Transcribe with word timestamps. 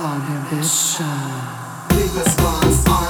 Prohibition. 0.00 1.04
Big 1.90 2.10
response. 2.14 3.09